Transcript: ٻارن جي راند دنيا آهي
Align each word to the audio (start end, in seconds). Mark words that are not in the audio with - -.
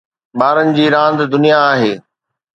ٻارن 0.39 0.67
جي 0.75 0.85
راند 0.93 1.19
دنيا 1.33 1.59
آهي 1.73 1.93